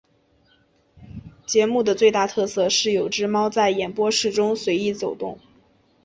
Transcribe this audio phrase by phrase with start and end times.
[1.45, 5.37] 节目的最大特色是有只猫在演播室中随意走动。